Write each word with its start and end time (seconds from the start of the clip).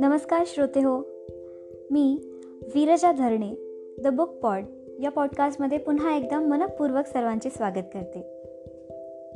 नमस्कार 0.00 0.44
श्रोते 0.46 0.80
हो 0.80 1.02
मी 1.90 2.18
वीरजा 2.74 3.12
धरणे 3.12 3.54
द 4.04 4.06
बुक 4.06 4.28
पॉड 4.28 4.64
या 5.02 5.10
पॉडकास्टमध्ये 5.10 5.78
पुन्हा 5.78 6.16
एकदा 6.16 6.40
मनपूर्वक 6.40 7.06
सर्वांचे 7.06 7.50
स्वागत 7.50 7.82
करते. 7.94 8.22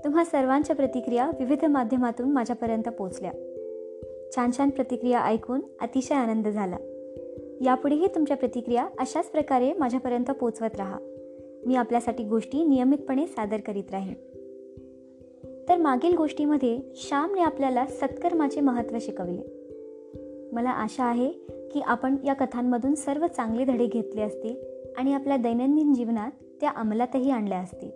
तुम्हा 0.04 0.24
सर्वांच्या 0.24 0.76
प्रतिक्रिया 0.76 1.30
विविध 1.38 1.64
माध्यमातून 1.64 2.30
माझ्यापर्यंत 2.30 2.88
पोचल्या 2.88 3.32
छान 4.36 4.50
छान 4.56 4.70
प्रतिक्रिया 4.70 5.20
ऐकून 5.20 5.60
अतिशय 5.80 6.14
आनंद 6.14 6.48
झाला. 6.48 6.76
यापुढेही 7.64 8.06
तुमच्या 8.06 8.36
प्रतिक्रिया 8.36 8.88
अशाच 8.98 9.26
प्रकारे 9.26 9.72
माझ्यापर्यंत 9.72 10.30
पोचवत 10.30 10.76
राहा. 10.76 10.98
मी 11.66 11.76
आपल्यासाठी 11.76 12.24
गोष्टी 12.24 12.64
नियमितपणे 12.64 13.26
सादर 13.26 13.60
करीत 13.66 13.90
राहीन. 13.92 14.14
तर 15.68 15.76
मागील 15.76 16.16
गोष्टीमध्ये 16.16 16.78
श्यामने 16.94 17.40
आपल्याला 17.40 17.86
सत्कर्माचे 17.86 18.60
महत्त्व 18.60 18.96
शिकवले. 19.00 19.62
मला 20.52 20.70
आशा 20.70 21.04
आहे 21.04 21.28
की 21.72 21.80
आपण 21.80 22.16
या 22.24 22.34
कथांमधून 22.34 22.94
सर्व 22.94 23.26
चांगले 23.26 23.64
धडे 23.64 23.86
घेतले 23.86 24.22
असतील 24.22 24.56
आणि 24.96 25.14
आपल्या 25.14 25.36
दैनंदिन 25.36 25.94
जीवनात 25.94 26.30
त्या 26.60 26.70
अंमलातही 26.76 27.30
आणल्या 27.30 27.58
असतील. 27.58 27.90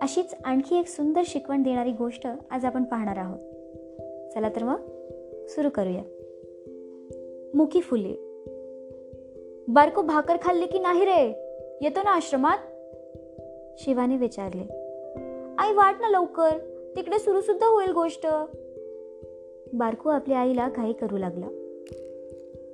अशीच 0.00 0.34
आणखी 0.44 0.78
एक 0.78 0.88
सुंदर 0.88 1.22
शिकवण 1.26 1.62
देणारी 1.62 1.92
गोष्ट 1.92 2.28
आज 2.50 2.64
आपण 2.64 2.84
पाहणार 2.84 3.16
आहोत. 3.16 3.38
चला 4.34 4.48
तर 4.48 4.64
मग 4.64 4.80
सुरू 5.46 5.68
करूया. 5.74 6.02
मुखी 7.54 7.80
फुले. 7.80 8.14
बारको 9.68 10.02
भाकर 10.02 10.36
खाल्ली 10.42 10.66
की 10.66 10.78
नाही 10.78 11.04
रे? 11.04 11.34
येतो 11.82 12.02
ना 12.02 12.10
आश्रमात? 12.10 12.58
शिवाने 13.78 14.16
विचारले. 14.16 14.77
आई 15.58 15.72
वाट 15.72 15.96
ना 16.00 16.08
लवकर. 16.08 16.50
तिकडे 16.96 17.18
सुरू 17.18 17.40
सुद्धा 17.40 17.66
होईल 17.66 17.90
गोष्ट. 17.90 18.26
बारकू 19.74 20.08
आपल्या 20.08 20.38
आईला 20.38 20.68
घाई 20.76 20.92
करू 20.92 21.16
लागला. 21.16 21.46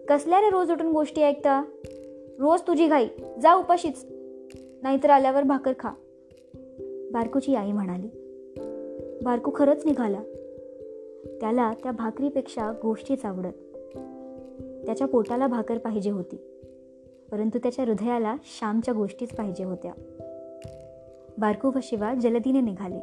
कसल्या 0.09 0.41
रे 0.41 0.51
रोज 0.51 0.73
उठून 0.73 0.93
गोष्टी 0.93 1.23
ऐकता? 1.23 1.65
रोज 2.39 2.61
तुझी 2.61 2.87
घाई. 2.87 3.07
जा 3.43 3.55
उपाशीच. 3.55 4.07
नाहीतर 4.83 5.11
आल्यावर 5.11 5.43
भाकर 5.43 5.73
खा. 5.79 5.91
बारकूची 7.13 7.55
आई 7.55 7.73
म्हणाली. 7.73 8.09
बारकू 9.25 9.51
खरंच 9.55 9.87
निघाला. 9.87 10.23
त्याला 11.41 11.73
त्या 11.83 11.93
भाकरीपेक्षा 11.93 12.73
गोष्टीच 12.83 13.25
आवडत. 13.25 13.87
त्याच्या 14.87 15.07
पोटाला 15.07 15.47
भाकर 15.47 15.79
पाहिजे 15.79 16.11
होती. 16.11 16.37
परंतु 17.33 17.59
त्याच्या 17.59 17.85
हृदयाला 17.85 18.37
श्यामच्या 18.45 18.95
गोष्टीच 18.95 19.31
पाहिजे 19.31 19.65
होत्या. 19.65 19.93
बारकू 21.39 21.71
व 21.75 21.79
शिवा 21.83 22.15
जलदीने 22.15 22.61
निघाले. 22.61 23.01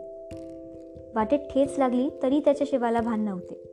वाटेत 1.15 1.39
ठेच 1.39 1.79
लागली 1.79 2.09
तरी 2.23 2.39
त्याच्या 2.39 2.67
शिवाला 2.71 3.01
भान 3.01 3.21
नव्हते. 3.21 3.63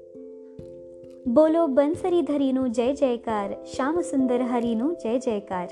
बोलो 1.27 1.67
बनसरी 1.67 2.20
धरीनु 2.20 2.67
जय 2.67 2.95
जयकार 2.95 3.53
श्याम 3.67 4.01
सुंदर 4.01 4.41
हरिनो 4.41 4.92
जय 5.05 5.19
जयकार. 5.23 5.67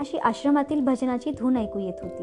अशी 0.00 0.16
आश्रमातील 0.16 0.80
भजनाची 0.80 1.30
धून 1.30 1.56
ऐकू 1.56 1.78
येत 1.78 2.02
होती. 2.02 2.22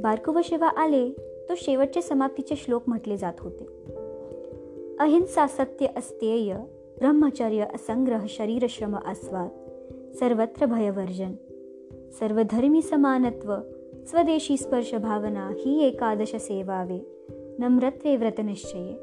बारकू 0.00 0.32
व 0.32 0.40
शिवा 0.44 0.68
आले 0.68 1.10
तो 1.48 1.54
शेवटचे 1.56 2.02
समाप्तीचे 2.02 2.56
श्लोक 2.56 2.82
म्हटले 2.86 3.16
जात 3.16 3.40
होते. 3.40 3.66
अहिंसा 5.00 5.46
सत्य 5.46 5.86
अस्तेय 5.96 6.54
ब्रह्मचर्य 6.98 7.64
असंग्रह 7.74 8.26
शरीरश्रम 8.28 8.96
आस्वाद 8.96 9.48
सर्वत्र 10.14 10.66
भयवर्जन 10.66 11.32
सर्वधर्मी 12.18 12.82
समानत्व 12.82 13.56
स्वदेशी 14.06 14.56
स्पर्श 14.56 14.94
भावना 14.94 15.50
ही 15.58 15.84
एकादश 15.84 16.36
सेवावे. 16.36 17.26
नम्रत्वे 17.58 18.16
व्रतनिश्चये 18.16 18.96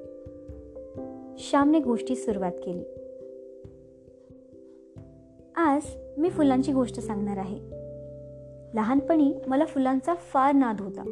श्यामने 1.37 1.79
गोष्टी 1.79 2.15
सुरुवात 2.15 2.51
केली. 2.51 2.83
आज 5.55 5.81
मी 6.17 6.29
फुलांची 6.29 6.73
गोष्ट 6.73 6.99
सांगणार 6.99 7.37
आहे. 7.37 7.59
लहानपणी 8.73 9.33
मला 9.47 9.65
फुलांचा 9.65 10.13
फार 10.13 10.53
नाद 10.53 10.81
होता. 10.81 11.03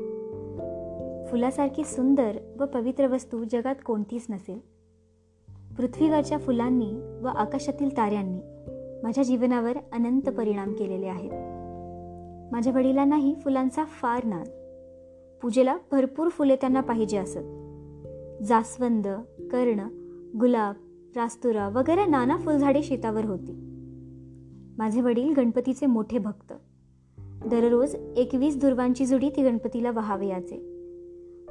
फुलासारखी 1.32 1.84
सुंदर 1.84 2.38
व 2.60 2.66
पवित्र 2.66 3.08
वस्तू 3.08 3.44
जगात 3.52 3.76
कोणतीच 3.86 4.26
नसेल. 4.30 4.60
पृथ्वीवरच्या 5.78 6.38
फुलांनी 6.38 7.20
व 7.22 7.28
आकाशातील 7.28 7.98
ताऱ्यांनी 7.98 8.40
माझ्या 9.04 9.24
जीवनावर 9.24 9.78
अनंत 9.92 10.22
परिणाम 10.22 10.74
केलेले 10.74 11.06
आहेत. 11.06 11.55
माझ्या 12.52 12.74
वडिलांनाही 12.74 13.36
फुलांचा 13.44 13.84
फार 13.86 14.24
नाद. 14.24 14.48
पूजेला 15.42 15.78
भरपूर 15.92 16.30
फुले 16.30 16.56
त्यांना 16.56 16.82
पाहिजे 16.82 17.18
असत. 17.18 17.38
जास्वंद 18.44 19.08
कर्ण 19.52 19.80
गुलाब 20.40 20.76
रास्तुरा 21.16 21.70
वगैरे 21.70 22.06
नाना 22.06 22.38
फुलझाडे 22.38 22.84
शेतावर 22.84 23.26
होती. 23.26 23.52
माझे 24.78 25.02
वडील 25.02 25.34
गणपतीचे 25.34 25.86
मोठे 25.86 26.18
भक्त. 26.18 26.54
दररोज 27.20 27.96
एकवीस 27.96 28.62
दुर्वांची 28.62 29.06
जुडी 29.06 29.30
ती 29.30 29.44
गणपतीला 29.44 30.20
याचे 30.24 30.58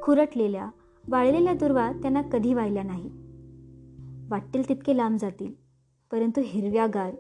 खुरटलेल्या 0.03 0.69
वाळलेल्या 1.09 1.53
दुर्वा 1.53 1.93
त्यांना 1.93 2.23
कधी 2.23 2.55
वाहिल्या 2.55 2.83
नाही. 2.83 3.11
वाटतील 4.31 4.69
तितके 4.69 4.97
लांब 4.97 5.19
जातील 5.21 5.53
परंतु 6.13 6.41
हिरव्यागार 6.45 7.15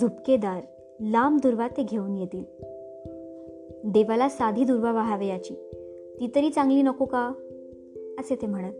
झुपकेदार 0.00 0.60
लांब 1.00 1.38
दुर्वा 1.42 1.68
ते 1.68 1.82
घेऊन 1.82 2.16
येतील. 2.16 2.44
देवाला 3.84 4.28
साधी 4.28 4.64
दुर्वा 4.64 4.92
व्हावयाची 4.92 5.54
ती 6.20 6.30
तरी 6.34 6.50
चांगली 6.50 6.82
नको 6.82 7.04
का? 7.04 7.32
असे 8.18 8.34
ते 8.34 8.46
म्हणत. 8.46 8.72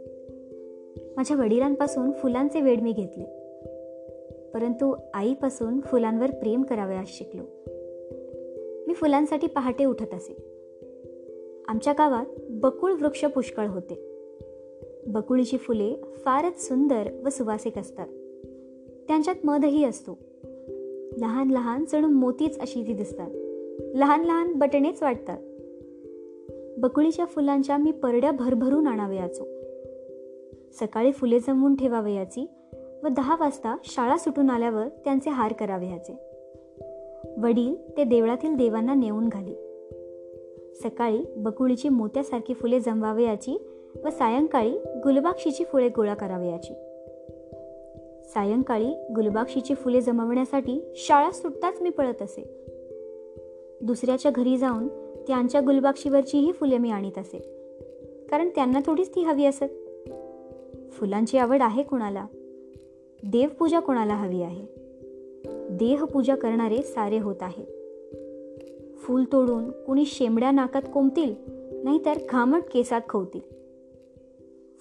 माझ्या 1.16 1.36
वडिलांपासून 1.36 2.10
फुलांचे 2.10 2.60
वेड 2.60 2.82
मी 2.82 2.92
घेतले. 2.92 3.24
परंतु 4.54 4.96
आईपासून 5.14 5.80
फुलांवर 5.80 6.30
प्रेम 6.30 6.62
करावयास 6.62 7.08
शिकलो. 7.08 7.42
मी 8.86 8.94
फुलांसाठी 8.94 9.46
पहाटे 9.46 9.84
उठत 9.84 10.14
असे. 10.14 10.36
आमच्या 11.68 11.92
गावात 11.92 12.26
बकुळ 12.50 12.92
वृक्ष 12.92 13.24
पुष्कळ 13.24 13.66
होते. 13.66 14.08
बकुळीची 15.06 15.56
फुले 15.56 16.02
फारच 16.24 16.68
सुंदर 16.68 17.22
व 17.24 17.28
सुवासिक 17.28 17.78
असतात. 17.78 18.08
त्यांच्यात 19.08 19.36
मधही 19.44 19.84
असतो. 19.84 20.18
लहान 21.18 21.50
लहान 21.50 21.84
जणू 21.92 22.08
मोतीच 22.08 22.58
अशी 22.58 22.86
ती 22.86 22.92
दिसतात. 22.92 23.30
लहान 23.80 24.24
लहान 24.24 24.52
बटणेच 24.52 25.02
वाटतात. 25.02 25.38
बकुळीच्या 26.78 27.24
फुलांच्या 27.24 27.76
मी 27.76 27.90
परड्या 27.90 28.30
भरभरून 28.30 28.86
आणावयाचो 28.86 29.44
सकाळी 30.80 31.12
फुले 31.12 31.38
जमवून 31.38 31.74
ठेवावयाची 31.74 32.46
व 33.04 33.08
दहा 33.08 33.36
वाजता 33.40 33.76
शाळा 33.84 34.16
सुटून 34.16 34.50
आल्यावर 34.50 34.88
त्यांचे 34.88 35.30
हार 35.30 35.52
करावयाचे 35.52 36.12
वडील 37.38 37.96
ते 37.96 38.04
देवळातील 38.04 38.56
देवांना 38.56 38.94
नेऊन 38.94 39.28
घाली. 39.28 39.54
सकाळी 40.82 41.18
बकुळीची 41.36 41.88
मोत्यासारखी 41.88 42.54
फुले 42.54 42.80
जमवावयाची 42.80 43.58
व 44.04 44.10
सायंकाळी 44.10 44.70
गुलबाक्षीची 45.04 45.64
फुले 45.64 45.88
गोळा 45.88 46.14
करावयाची 46.14 46.74
सायंकाळी 48.24 49.12
गुलबाक्षीची 49.16 49.74
फुले 49.74 50.00
जमवण्यासाठी 50.00 50.92
शाळा 50.96 51.30
सुटताच 51.30 51.82
मी 51.82 51.90
पळत 51.90 52.22
असे. 52.22 52.67
दुसऱ्याच्या 53.82 54.30
घरी 54.30 54.58
जाऊन 54.58 54.88
त्यांच्या 55.26 55.60
गुलबाक्षीवरचीही 55.60 56.52
फुले 56.52 56.78
मी 56.78 56.90
आणीत 56.90 57.18
असे. 57.18 57.38
कारण 58.30 58.48
त्यांना 58.48 58.80
थोडीच 58.86 59.14
ती 59.14 59.20
हवी 59.20 59.44
असत. 59.44 59.64
फुलांची 60.90 61.38
आवड 61.38 61.62
आहे 61.62 61.82
कोणाला? 61.82 62.26
देवपूजा 63.22 63.80
कोणाला 63.80 64.14
हवी 64.14 64.42
आहे? 64.42 64.66
देहपूजा 65.70 66.34
करणारे 66.34 66.82
सारे 66.82 67.18
होत 67.18 67.36
आहेत 67.40 67.66
फूल 68.96 69.24
तोडून 69.32 69.70
कुणी 69.70 70.04
शेंबड्या 70.06 70.50
नाकात 70.50 70.82
कोंबतील 70.94 71.34
नाहीतर 71.84 72.12
घामट 72.30 72.62
केसात 72.72 73.00
खवतील. 73.08 73.40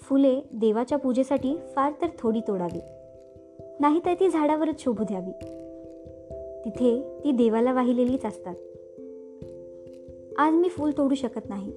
फुले 0.02 0.42
देवाच्या 0.54 0.98
पूजेसाठी 0.98 1.58
फार 1.76 1.92
तर 2.02 2.08
थोडी 2.20 2.40
तोडावी. 2.40 2.80
नाहीतर 3.80 4.14
ती 4.14 4.30
झाडावरच 4.30 4.84
शोभू 4.84 5.04
द्यावी. 5.04 5.32
तिथे 6.66 7.20
ती 7.24 7.32
देवाला 7.32 7.74
वाहिलेलीच 7.74 8.26
असतात. 8.26 8.56
आज 10.38 10.54
मी 10.54 10.70
फूल 10.70 10.92
तोडू 10.98 11.16
शकत 11.16 11.50
नाही. 11.50 11.72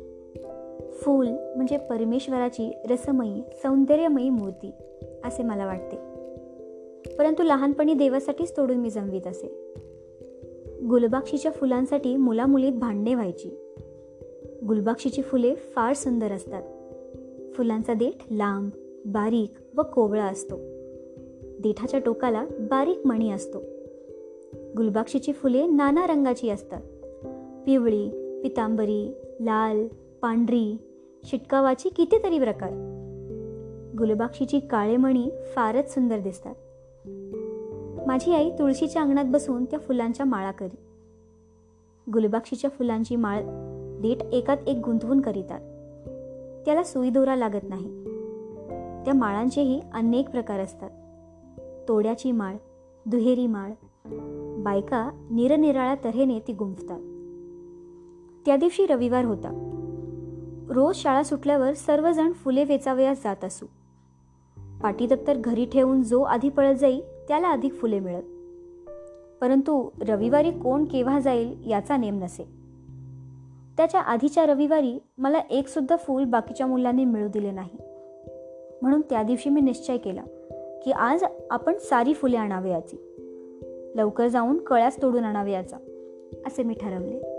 फूल 0.92 1.28
म्हणजे 1.28 1.76
परमेश्वराची 1.76 2.72
रसमयी 2.90 3.42
सौंदर्यमयी 3.52 4.30
मूर्ती 4.30 4.70
असे 5.24 5.42
मला 5.42 5.66
वाटते. 5.66 5.96
परंतु 7.16 7.42
लहानपणी 7.42 7.94
देवासाठीच 7.94 8.56
तोडून 8.56 8.76
मी 8.76 8.90
जमवीत 8.90 9.26
असे. 9.26 9.74
गुलबाक्षीच्या 10.90 11.52
फुलांसाठी 11.52 12.16
मुलामुलीत 12.16 12.72
भांडणे 12.72 13.14
व्हायची. 13.14 13.50
गुलबाक्षीची 14.68 15.22
फुले 15.22 15.54
फार 15.54 15.92
सुंदर 15.92 16.32
असतात. 16.32 16.62
फुलांचा 17.54 17.94
देठ 17.94 18.24
लांब 18.30 18.70
बारीक 19.04 19.78
व 19.78 19.82
कोवळा 19.82 20.24
असतो. 20.24 20.56
देठाच्या 21.60 22.00
टोकाला 22.00 22.44
बारीक 22.44 23.06
मणी 23.06 23.30
असतो. 23.30 23.58
गुलबाक्षीची 24.76 25.32
फुले 25.32 25.66
नाना 25.66 26.06
रंगाची 26.06 26.50
असतात. 26.50 26.82
पिवळी 27.66 28.19
पितांबरी 28.42 29.14
लाल 29.40 29.86
पांढरी 30.22 30.76
शिटकावाची 31.24 31.88
कितीतरी 31.88 32.38
प्रकार. 32.38 32.70
गुलबाक्षीची 33.98 34.60
काळे 34.60 34.96
मणी 34.96 35.30
फारच 35.56 35.94
सुंदर 35.94 36.18
दिसतात. 36.18 36.54
माझी 38.06 38.34
आई 38.34 38.50
तुळशीच्या 38.50 39.02
अंगणात 39.02 39.24
बसून 39.28 39.64
त्या 39.64 39.78
फुलांच्या 39.78 40.26
माळा 40.26 40.50
करी. 40.50 40.76
गुलबाक्षीच्या 42.12 42.70
फुलांची 42.70 43.16
माळ 43.16 43.42
देठ 44.00 44.22
एकात 44.32 44.56
एक 44.66 44.76
गुंतवून 44.84 45.20
करीतात. 45.20 45.60
त्याला 46.64 46.82
सुई 46.82 47.10
दोरा 47.10 47.36
लागत 47.36 47.64
नाही. 47.64 48.04
त्या 49.04 49.14
माळांचेही 49.14 49.80
अनेक 49.94 50.30
प्रकार 50.30 50.60
असतात. 50.60 50.90
तोड्याची 51.88 52.32
माळ 52.32 52.56
दुहेरी 53.06 53.46
माळ 53.46 53.70
बायका 54.62 55.10
निरनिराळ्या 55.30 55.94
तऱ्हेने 55.94 56.38
ती 56.38 56.52
गुंफतात. 56.52 57.00
त्या 58.46 58.56
दिवशी 58.56 58.86
रविवार 58.86 59.24
होता. 59.24 59.66
रोज 60.70 60.96
शाळा 60.96 61.22
सुटल्यावर 61.22 61.72
सर्वजण 61.72 62.32
फुले 62.32 62.64
वेचावयास 62.64 63.24
जात 63.24 63.44
असू. 63.44 63.66
पाटी 64.82 65.06
दप्तर 65.06 65.36
घरी 65.36 65.64
ठेवून 65.64 66.02
जो 66.02 66.22
आधी 66.22 66.48
पळत 66.48 66.74
जाईल 66.74 67.02
त्याला 67.28 67.48
अधिक 67.48 67.74
फुले 67.74 68.00
मिळत. 68.00 68.22
परंतु 69.40 69.90
रविवारी 70.08 70.50
कोण 70.50 70.84
केव्हा 70.84 71.20
जाईल 71.20 71.62
याचा 71.66 71.96
नेम 71.96 72.18
नसे. 72.22 72.44
त्याच्या 73.76 74.00
आधीच्या 74.00 74.46
रविवारी 74.46 74.98
मला 75.18 75.38
एक 75.38 75.68
सुद्धा 75.68 75.96
फूल 75.96 76.24
बाकीच्या 76.24 76.66
मुलांनी 76.66 77.04
मिळू 77.04 77.28
दिले 77.28 77.50
नाही. 77.50 77.76
म्हणून 78.82 79.00
त्या 79.00 79.22
दिवशी 79.22 79.50
मी 79.50 79.60
निश्चय 79.60 79.96
केला 79.96 80.22
की 80.84 80.90
आज 80.90 81.24
आपण 81.50 81.76
सारी 81.76 82.14
फुले 82.14 82.36
आणावयाची 82.36 82.96
लवकर 83.96 84.28
जाऊन 84.28 84.58
कळ्यास 84.58 85.02
तोडून 85.02 85.24
आणावयाचा 85.24 85.76
असे 86.46 86.62
मी 86.62 86.74
ठरवले. 86.74 87.29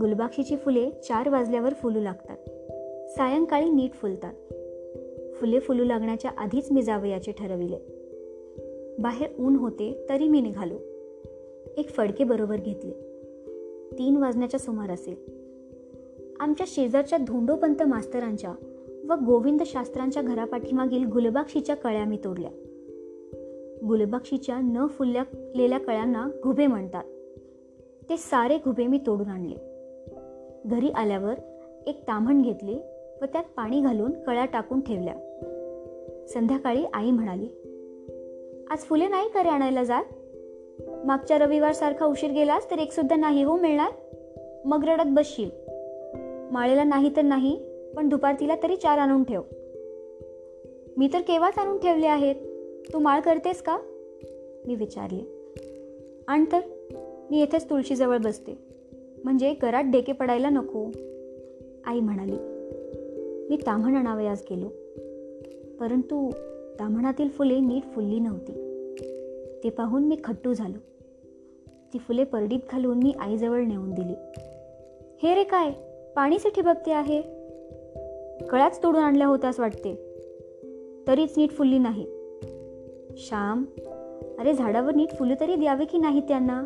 गुलबाक्षीची 0.00 0.56
फुले 0.56 0.90
चार 0.90 1.28
वाजल्यावर 1.28 1.74
फुलू 1.74 2.00
लागतात. 2.00 2.36
सायंकाळी 3.08 3.70
नीट 3.70 3.92
फुलतात. 3.92 4.34
फुले 5.34 5.60
फुलू 5.60 5.84
लागण्याच्या 5.84 6.30
आधीच 6.38 6.72
मी 6.72 6.82
जावयाचे 6.82 7.32
ठरविले. 7.32 7.76
बाहेर 8.98 9.28
ऊन 9.38 9.56
होते 9.56 10.06
तरी 10.08 10.28
मी 10.28 10.40
निघालो. 10.40 10.74
एक 11.76 11.88
फडके 11.88 12.24
बरोबर 12.24 12.56
घेतले. 12.56 12.92
तीन 13.98 14.16
वाजण्याच्या 14.16 14.60
सुमार 14.60 14.90
असेल. 14.90 15.16
आमच्या 16.40 16.66
शेजारच्या 16.68 17.18
धोंडोपंत 17.18 17.82
मास्तरांच्या 17.82 18.54
व 19.08 19.14
गोविंद 19.26 19.62
शास्त्रांच्या 19.66 20.22
घरापाठीमागील 20.22 21.04
गुलबाक्षीच्या 21.04 21.76
कळ्या 21.76 22.04
मी 22.04 22.18
तोडल्या. 22.24 22.50
गुलबाक्षीच्या 23.88 24.58
न 24.58 24.86
फुललेल्या 24.86 25.78
कळ्यांना 25.78 26.28
घुबे 26.42 26.66
म्हणतात. 26.66 27.04
ते 28.08 28.16
सारे 28.16 28.58
घुबे 28.58 28.86
मी 28.86 28.98
तोडून 29.06 29.26
आणले. 29.26 29.77
घरी 30.68 30.88
आल्यावर 30.88 31.34
एक 31.86 32.02
ताम्हण 32.08 32.42
घेतले 32.42 32.74
व 33.22 33.24
त्यात 33.24 33.44
पाणी 33.56 33.80
घालून 33.80 34.12
कळ्या 34.12 34.44
टाकून 34.44 34.80
ठेवल्या. 34.80 35.14
संध्याकाळी 36.28 36.84
आई 36.94 37.10
म्हणाली 37.10 37.48
आज 38.70 38.78
फुले 38.78 39.08
नाही 39.08 39.28
करे 39.28 39.48
आणायला 39.48 39.84
जात? 39.84 40.04
मागच्या 41.04 41.38
रविवार 41.38 41.72
सारखा 41.72 42.06
उशीर 42.06 42.30
गेलास 42.30 42.70
तर 42.70 42.78
एक 42.78 42.92
सुद्धा 42.92 43.16
नाही 43.16 43.42
हो 43.42 43.56
मिळणार? 43.56 43.90
मग 44.64 44.84
रडत 44.84 45.04
बसशील. 45.06 45.50
माळेला 46.52 46.84
नाही 46.84 47.16
तर 47.16 47.22
नाही 47.22 47.60
पण 47.96 48.08
दुपारतीला 48.08 48.54
तरी 48.62 48.76
चार 48.76 48.98
आणून 48.98 49.24
ठेव. 49.24 49.42
मी 50.96 51.08
तर 51.12 51.20
केव्हाच 51.20 51.58
आणून 51.58 51.78
ठेवले 51.78 52.06
आहेत? 52.06 52.34
तू 52.92 52.98
माळ 52.98 53.20
करतेस 53.20 53.62
का? 53.62 53.78
मी 54.66 54.74
विचारले. 54.74 55.54
आण 56.28 56.44
तर. 56.52 56.60
मी 57.30 57.40
येथेच 57.40 57.70
तुळशीजवळ 57.70 58.18
बसते. 58.18 58.67
म्हणजे 59.24 59.54
घरात 59.62 59.84
डेके 59.86 60.12
पडायला 60.12 60.48
नको. 60.48 60.90
आई 61.84 62.00
म्हणाली 62.00 62.36
मी 63.50 63.56
ताम्हण 63.56 63.96
आणावयास 63.96 64.44
गेलो. 64.50 64.68
परंतु 65.80 66.30
ताम्हणातील 66.80 67.28
फुले 67.28 67.60
नीट 67.60 67.82
फुलली 67.82 68.18
नव्हती. 68.18 68.52
ते 69.64 69.70
पाहून 69.70 70.04
मी 70.04 70.16
खट्टू 70.24 70.52
झालो. 70.52 70.78
ती 71.92 71.98
फुले 71.98 72.24
परडीत 72.24 72.58
घालून 72.72 72.98
मी 72.98 73.12
आईजवळ 73.18 73.60
नेऊन 73.64 73.90
दिली. 73.90 74.14
हे 75.22 75.34
रे 75.34 75.44
काय? 75.44 75.72
पाणीसाठी 76.16 76.60
बघते 76.60 76.92
आहे? 76.92 77.22
कळ्याच 78.50 78.82
तोडून 78.82 79.02
आणल्या 79.02 79.26
होत्यास 79.26 79.60
वाटते. 79.60 79.94
तरीच 81.06 81.34
नीट 81.36 81.50
फुलली 81.50 81.78
नाही. 81.78 82.06
श्याम 83.16 83.64
अरे 84.38 84.52
झाडावर 84.52 84.94
नीट 84.94 85.10
फुले 85.10 85.34
तरी 85.40 85.54
द्यावे 85.54 85.84
की 85.84 85.98
नाही 85.98 86.20
त्यांना? 86.20 86.64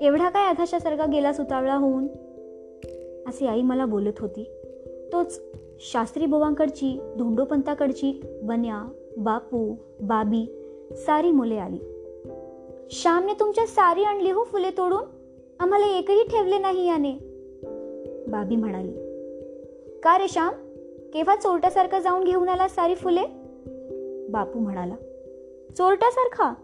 एवढा 0.00 0.28
काय 0.28 0.48
अधाशासारखा 0.48 1.06
गेला 1.06 1.32
सुतावळा 1.32 1.74
होऊन? 1.74 2.06
असे 3.28 3.46
आई 3.46 3.62
मला 3.62 3.86
बोलत 3.86 4.20
होती. 4.20 4.50
तोच 5.12 5.42
शास्त्री 5.80 6.26
बोवांकडची 6.26 7.00
धोंडोपंताकडची 7.18 8.20
बन्या 8.42 8.92
बापू 9.16 9.74
बाबी 10.00 10.70
सारी 10.92 11.30
मुले 11.30 11.56
आली. 11.56 11.78
श्यामने 12.90 13.32
तुमच्या 13.40 13.66
सारी 13.66 14.02
आणली 14.02 14.30
हो 14.30 14.44
फुले 14.44 14.70
तोडून? 14.70 15.02
आम्हाला 15.60 15.86
एकही 15.86 16.24
ठेवले 16.24 16.58
नाही 16.58 16.88
याने. 16.88 17.12
बाबी 18.28 18.56
म्हणाली 18.56 18.92
का 20.02 20.18
रे 20.18 20.28
श्याम? 20.28 20.54
केव्हा 21.14 21.36
चोरट्यासारखा 21.36 22.00
जाऊन 22.00 22.24
घेऊन 22.24 22.48
आला 22.48 22.68
सारी 22.68 22.94
फुले? 22.94 23.22
बापू 24.28 24.58
म्हणाला 24.58 24.94
चोरट्यासारखा? 25.78 26.54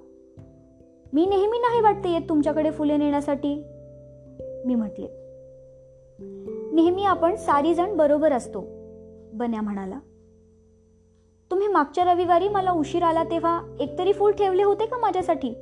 मी 1.13 1.27
नेहमी 1.27 1.59
नाही 1.59 1.81
वाटते 1.81 2.09
येत 2.09 2.21
तुमच्याकडे 2.29 2.71
फुले 2.71 2.97
नेण्यासाठी. 2.97 3.55
मी 4.67 4.75
म्हटले 4.75 5.07
नेहमी 6.73 7.05
आपण 7.05 7.35
सारी 7.35 7.75
जण 7.75 7.97
बरोबर 7.97 8.33
असतो 8.33 8.61
बन्या 9.35 9.63
म्हणाला. 9.63 9.99
तुम्ही 11.51 11.69
मागच्या 11.69 12.05
रविवारी 12.05 12.49
मला 12.49 12.73
उशीर 12.73 13.03
आला 13.03 13.25
तेव्हा 13.25 13.63
एकतरी 13.81 14.13
फूल 14.13 14.33
ठेवले 14.33 14.63
होते 14.63 14.87
का 14.87 14.97
माझ्यासाठी? 14.97 15.55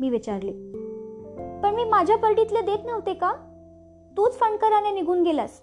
मी 0.00 0.10
विचारले. 0.10 0.52
पण 1.62 1.74
मी 1.74 1.84
माझ्या 1.84 2.16
पर्डीतले 2.16 2.60
देत 2.60 2.78
नव्हते 2.86 3.14
का? 3.14 3.32
तूच 4.16 4.38
फणकराने 4.38 4.90
निघून 4.90 5.22
गेलास. 5.22 5.60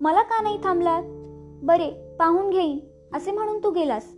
मला 0.00 0.22
का 0.22 0.42
नाही 0.42 0.58
थांबलात? 0.64 1.02
बरे 1.64 2.16
पाहून 2.18 2.50
घेईन 2.50 2.78
असे 3.14 3.30
म्हणून 3.30 3.58
तू 3.64 3.70
गेलास. 3.70 4.14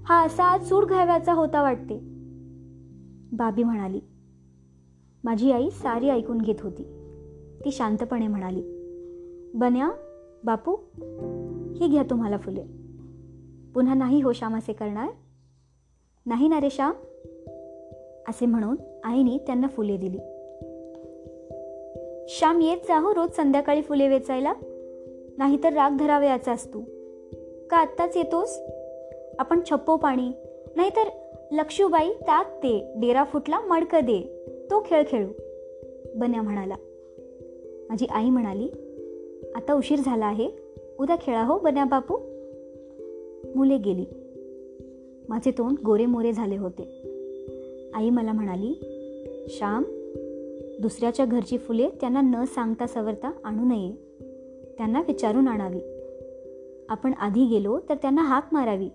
हा 0.00 0.24
असा 0.24 0.44
आज 0.44 0.68
सूड 0.68 0.84
घ्याव्याचा 0.84 1.32
होता 1.32 1.62
वाटते. 1.62 2.15
बाबी 3.32 3.62
म्हणाली 3.62 4.00
माझी 5.24 5.52
आई 5.52 5.70
सारी 5.70 6.08
ऐकून 6.08 6.38
घेत 6.38 6.54
होती. 6.60 6.82
ती 7.64 7.70
शांतपणे 7.72 8.26
म्हणाली 8.26 8.62
बन्या 9.54 9.90
बापू 10.44 10.76
ही 11.76 11.88
घ्या 11.88 12.02
तुम्हाला 12.02 12.38
फुले. 12.38 12.62
पुन्हा 13.74 13.94
नाही 13.94 14.20
हो 14.20 14.32
श्याम 14.32 14.56
असे 14.56 14.72
करणार? 14.72 15.08
नाही 16.26 16.48
ना 16.48 16.60
रे 16.60 16.70
श्याम 16.70 16.92
असे 18.28 18.46
म्हणून 18.46 18.76
आईने 19.04 19.38
त्यांना 19.38 19.66
फुले 19.66 19.96
दिली. 19.96 20.18
श्याम 22.28 22.60
येत 22.60 22.76
जा 22.76 22.98
हो 22.98 23.14
रोज 23.14 23.30
संध्याकाळी 23.36 23.82
फुले 23.82 24.08
वेचायला. 24.08 24.52
नाहीतर 25.38 25.72
राग 25.72 25.90
धरावयाचा 25.96 26.52
असतो 26.52 26.80
का 27.70 27.76
आत्ताच 27.76 28.16
येतोस? 28.16 28.60
आपण 29.38 29.60
छप्पो 29.70 29.96
पाणी. 29.96 30.32
नाहीतर 30.76 31.08
लक्षूबाई 31.52 32.08
त्यात 32.08 32.44
ते 32.44 32.92
डेरा 32.96 33.24
फुटला 33.24 33.60
मडक 33.60 33.94
दे. 33.94 34.46
तो 34.70 34.80
खेळ 34.86 35.02
खेळू. 35.08 35.28
बन्या 36.16 36.42
म्हणाला. 36.42 36.74
माझी 37.88 38.06
आई 38.06 38.30
म्हणाली 38.30 38.68
आता 39.54 39.74
उशीर 39.74 39.98
झाला 39.98 40.26
आहे. 40.26 40.48
उद्या 40.98 41.16
खेळा 41.22 41.44
हो 41.44 41.58
बन्या 41.58 41.84
बापू. 41.84 42.16
मुले 43.56 43.78
गेली. 43.78 44.04
माझे 45.28 45.50
तोंड 45.50 45.76
गोरे 45.86 46.06
मोरे 46.06 46.32
झाले 46.32 46.56
होते. 46.56 47.02
आई 47.94 48.10
मला 48.10 48.32
म्हणाली 48.32 48.80
श्याम 49.48 49.84
दुसऱ्याच्या 50.80 51.26
घरची 51.26 51.58
फुले 51.58 51.88
त्यांना 52.00 52.20
न 52.20 52.44
सांगता 52.44 52.86
सवरता 52.86 53.32
आणू 53.44 53.64
नये. 53.64 53.92
त्यांना 54.78 55.00
विचारून 55.00 55.48
आणावी. 55.48 55.80
आपण 56.88 57.12
आधी 57.12 57.46
गेलो 57.46 57.78
तर 57.88 57.94
त्यांना 57.94 58.22
हाक 58.22 58.48
मारावी. 58.52 58.88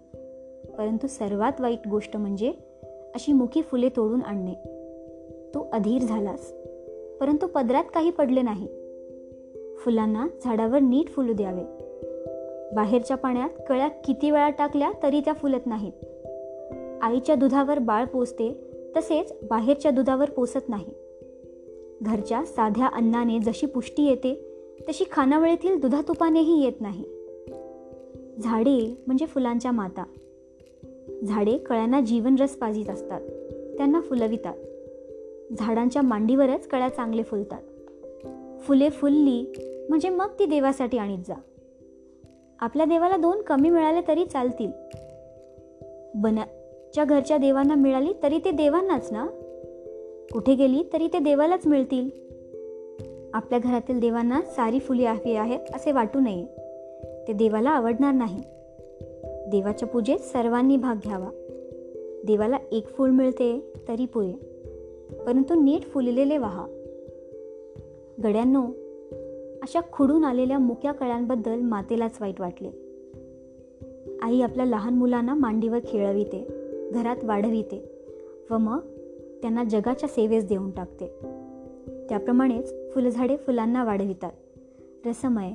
परंतु 0.77 1.07
सर्वात 1.07 1.61
वाईट 1.61 1.87
गोष्ट 1.87 2.17
म्हणजे 2.17 2.53
अशी 3.15 3.33
मुखी 3.33 3.61
फुले 3.61 3.89
तोडून 3.89 4.21
आणणे. 4.21 4.53
तो 5.53 5.69
अधीर 5.73 6.01
झालास 6.01 6.51
परंतु 7.19 7.47
पदरात 7.47 7.83
काही 7.93 8.11
पडले 8.11 8.41
नाही. 8.41 8.67
फुलांना 9.77 10.27
झाडावर 10.43 10.79
नीट 10.79 11.09
फुलू 11.09 11.33
द्यावे. 11.33 11.63
बाहेरच्या 12.75 13.17
पाण्यात 13.17 13.49
कळ्या 13.69 13.87
किती 13.87 14.31
वेळा 14.31 14.49
टाकल्या 14.49 14.91
तरी 15.03 15.19
त्या 15.19 15.33
फुलत 15.33 15.65
नाहीत. 15.65 15.91
आईच्या 17.01 17.35
दुधावर 17.35 17.79
बाळ 17.79 18.05
पोचते 18.05 18.53
तसेच 18.97 19.33
बाहेरच्या 19.49 19.91
दुधावर 19.91 20.29
पोसत 20.29 20.69
नाही. 20.69 20.93
घरच्या 22.01 22.45
साध्या 22.45 22.87
अन्नाने 22.87 23.39
जशी 23.39 23.65
पुष्टी 23.65 24.03
येते 24.03 24.47
तशी 24.89 25.03
खानावळीतील 25.11 25.79
दुधातुपानेही 25.79 26.63
येत 26.63 26.81
नाही. 26.81 27.05
झाडे 28.39 29.03
म्हणजे 29.07 29.25
फुलांच्या 29.25 29.71
माता. 29.71 30.03
झाडे 31.27 31.57
कळ्यांना 31.57 32.01
जीवनरस 32.01 32.55
पाजित 32.55 32.89
असतात. 32.89 33.21
त्यांना 33.77 34.01
फुलवितात 34.01 34.53
झाडांच्या 35.59 36.01
मांडीवरच 36.01 36.67
कळ्या 36.67 36.89
चांगले 36.89 37.23
फुलतात. 37.23 37.61
फुले 38.61 38.89
फुलली 38.89 39.53
म्हणजे 39.89 40.09
मग 40.09 40.27
ती 40.39 40.45
देवासाठी 40.45 40.97
आणीत 40.97 41.17
जा. 41.17 41.33
आपल्या 42.59 42.85
देवाला 42.85 43.17
दोन 43.17 43.41
कमी 43.41 43.69
मिळाले 43.69 44.01
तरी 44.07 44.25
चालतील. 44.25 44.71
बनाच्या 46.15 47.03
घरच्या 47.03 47.37
देवांना 47.37 47.75
मिळाली 47.75 48.13
तरी 48.23 48.39
ते 48.45 48.51
देवांनाच 48.51 49.11
ना? 49.11 49.27
कुठे 50.33 50.55
गेली 50.55 50.83
तरी 50.93 51.07
ते 51.07 51.19
देवालाच 51.19 51.67
मिळतील? 51.67 52.09
आपल्या 53.33 53.59
घरातील 53.59 53.99
देवांना 53.99 54.41
सारी 54.41 54.79
फुले 54.79 55.05
हवी 55.05 55.35
आहेत 55.35 55.59
असे 55.75 55.91
वाटू 55.91 56.19
नये. 56.19 56.45
ते 57.27 57.33
देवाला 57.33 57.69
आवडणार 57.69 58.13
नाही. 58.13 58.41
देवाच्या 59.51 59.88
पूजेत 59.88 60.17
सर्वांनी 60.17 60.77
भाग 60.77 60.96
घ्यावा. 61.03 61.29
देवाला 62.25 62.58
एक 62.72 62.88
फूल 62.88 63.10
मिळते 63.10 63.74
तरी 63.88 64.05
पुरे. 64.05 64.31
परंतु 65.25 65.63
नीट 65.63 65.81
फुललेले 65.81 66.38
वाहा. 66.38 66.65
गड्यांनो 68.24 68.62
अशा 69.62 69.79
खुडून 69.91 70.24
आलेल्या 70.24 70.60
मुक्या 70.60 70.91
कळ्यांबद्दल 70.91 71.62
मातेलाच 71.62 72.17
वाईट 72.22 72.41
वाटले. 72.41 72.70
आई 74.22 74.41
आपल्या 74.41 74.65
लहान 74.65 74.93
मुलांना 74.93 75.34
मांडीवर 75.34 75.79
खेळविते 75.88 76.48
घरात 76.91 77.24
वाढविते 77.24 77.84
व 78.51 78.58
मग 78.58 78.79
त्यांना 79.41 79.63
जगाच्या 79.63 80.10
सेवेस 80.10 80.46
देऊन 80.46 80.72
टाकते. 80.72 81.08
त्याप्रमाणेच 82.10 82.74
फुलझाडे 82.93 83.38
फुलांना 83.38 83.84
वाढवितात. 83.84 84.31
रसमय 85.05 85.51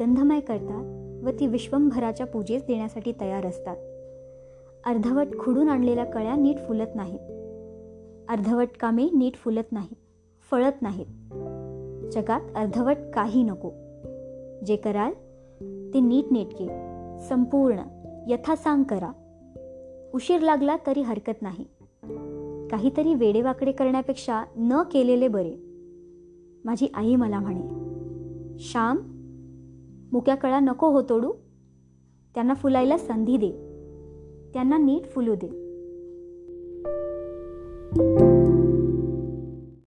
गंधमय 0.00 0.40
करतात 0.40 1.00
व 1.24 1.30
ती 1.40 1.46
विश्वंभराच्या 1.46 2.26
पूजेस 2.26 2.62
देण्यासाठी 2.66 3.12
तयार 3.20 3.46
असतात. 3.46 3.76
अर्धवट 4.84 5.26
खुडून 5.38 5.68
आणलेल्या 5.68 6.04
कळ्या 6.04 6.36
नीट 6.36 6.58
फुलत 6.58 6.86
नाहीत. 6.94 7.18
अर्धवट 8.28 8.68
कामे 8.80 9.08
नीट 9.18 9.34
फुलत 9.34 9.72
नाहीत 9.72 9.96
फळत 10.50 10.82
नाहीत. 10.82 11.06
जगात 12.12 12.40
अर्धवट 12.56 12.96
काही 13.14 13.42
नको. 13.42 13.70
जे 14.66 14.76
कराल 14.76 15.12
ते 15.94 16.00
नीट 16.00 16.24
नेटके 16.30 16.66
संपूर्ण 17.28 17.80
यथासांग 18.28 18.84
करा. 18.84 19.12
उशीर 20.14 20.40
लागला 20.40 20.76
तरी 20.86 21.02
हरकत 21.02 21.42
नाही. 21.42 21.64
काहीतरी 22.68 23.14
वेडेवाकडे 23.14 23.72
करण्यापेक्षा 23.72 24.44
न 24.56 24.82
केलेले 24.82 25.28
बरे. 25.28 25.54
माझी 26.64 26.86
आई 26.94 27.16
मला 27.16 27.38
म्हणे 27.38 27.68
श्याम 28.58 28.96
मुक्या 30.12 30.34
कळा 30.34 30.60
नको 30.60 30.90
हो 30.90 31.02
तोडू 31.02 31.32
त्यांना 32.34 32.54
फुलायला 32.54 32.98
संधी 32.98 33.36
दे 33.36 33.50
त्यांना 34.54 34.78
नीट 34.78 35.04
फुलू 35.04 35.34
दे 35.34 38.29